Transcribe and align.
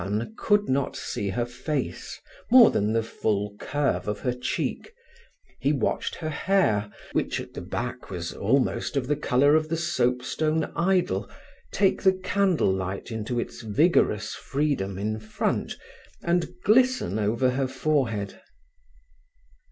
Byrne 0.03 0.33
could 0.35 0.67
not 0.67 0.95
see 0.95 1.29
her 1.29 1.45
face, 1.45 2.19
more 2.49 2.71
than 2.71 2.91
the 2.91 3.03
full 3.03 3.55
curve 3.59 4.07
of 4.07 4.21
her 4.21 4.33
cheek. 4.33 4.95
He 5.59 5.73
watched 5.73 6.15
her 6.15 6.29
hair, 6.29 6.89
which 7.11 7.39
at 7.39 7.53
the 7.53 7.61
back 7.61 8.09
was 8.09 8.33
almost 8.33 8.97
of 8.97 9.05
the 9.05 9.15
colour 9.15 9.53
of 9.53 9.69
the 9.69 9.77
soapstone 9.77 10.63
idol, 10.75 11.29
take 11.71 12.01
the 12.01 12.13
candlelight 12.13 13.11
into 13.11 13.39
its 13.39 13.61
vigorous 13.61 14.33
freedom 14.33 14.97
in 14.97 15.19
front 15.19 15.73
and 16.23 16.49
glisten 16.63 17.19
over 17.19 17.51
her 17.51 17.67
forehead. 17.67 18.41